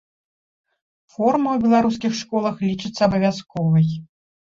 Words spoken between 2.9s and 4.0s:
абавязковай.